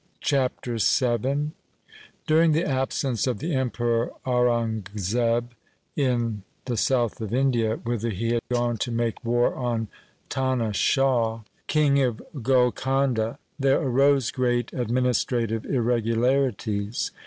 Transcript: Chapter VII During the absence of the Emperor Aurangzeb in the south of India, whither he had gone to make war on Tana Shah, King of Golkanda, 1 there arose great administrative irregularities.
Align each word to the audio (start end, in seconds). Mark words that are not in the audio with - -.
Chapter 0.21 0.77
VII 0.79 1.51
During 2.25 2.53
the 2.53 2.63
absence 2.67 3.27
of 3.27 3.37
the 3.37 3.53
Emperor 3.53 4.09
Aurangzeb 4.25 5.51
in 5.95 6.41
the 6.65 6.75
south 6.75 7.21
of 7.21 7.35
India, 7.35 7.75
whither 7.75 8.09
he 8.09 8.31
had 8.33 8.41
gone 8.51 8.77
to 8.77 8.91
make 8.91 9.23
war 9.23 9.53
on 9.53 9.89
Tana 10.27 10.73
Shah, 10.73 11.41
King 11.67 12.01
of 12.01 12.19
Golkanda, 12.35 13.27
1 13.37 13.37
there 13.59 13.79
arose 13.79 14.31
great 14.31 14.73
administrative 14.73 15.67
irregularities. 15.67 17.11